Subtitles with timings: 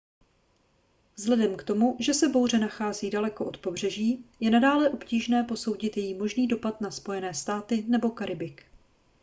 [1.15, 6.13] vzhledem k tomu že se bouře nachází daleko od pobřeží je nadále obtížné posoudit její
[6.13, 8.63] možný dopad na spojené státy nebo karibik